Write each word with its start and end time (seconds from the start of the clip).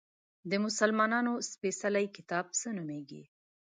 د 0.49 0.51
مسلمانانو 0.65 1.33
سپیڅلی 1.51 2.05
کتاب 2.15 2.45
څه 2.59 2.67
نومیږي؟ 2.77 3.23